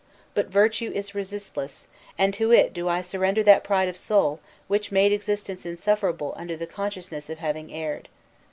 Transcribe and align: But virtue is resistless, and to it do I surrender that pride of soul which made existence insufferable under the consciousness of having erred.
But 0.33 0.47
virtue 0.47 0.89
is 0.95 1.13
resistless, 1.13 1.85
and 2.17 2.33
to 2.33 2.51
it 2.51 2.73
do 2.73 2.89
I 2.89 3.01
surrender 3.01 3.43
that 3.43 3.63
pride 3.63 3.87
of 3.87 3.95
soul 3.95 4.39
which 4.67 4.91
made 4.91 5.11
existence 5.13 5.63
insufferable 5.63 6.33
under 6.37 6.57
the 6.57 6.65
consciousness 6.65 7.29
of 7.29 7.37
having 7.37 7.71
erred. 7.71 8.09